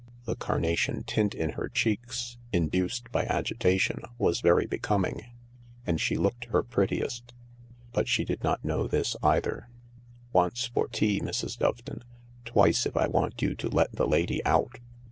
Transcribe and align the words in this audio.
The 0.25 0.35
carnation 0.35 1.03
tint 1.03 1.35
in 1.35 1.51
her 1.51 1.69
cheeks, 1.69 2.37
in 2.51 2.69
duced 2.69 3.11
by 3.11 3.25
agitation, 3.25 3.99
was 4.17 4.41
very 4.41 4.65
becoming, 4.65 5.27
and 5.85 6.01
she 6.01 6.15
looked 6.17 6.45
her 6.45 6.63
prettiest. 6.63 7.35
But 7.93 8.07
she 8.07 8.25
did 8.25 8.43
not 8.43 8.65
know 8.65 8.87
this 8.87 9.15
either. 9.21 9.69
"Once 10.33 10.65
for 10.65 10.87
tea, 10.87 11.19
Mrs. 11.21 11.59
Doveton. 11.59 12.01
Twice 12.45 12.87
if 12.87 12.97
I 12.97 13.05
want 13.09 13.43
you 13.43 13.53
to 13.53 13.69
let 13.69 13.91
the 13.91 14.07
lady 14.07 14.43
out. 14.43 14.79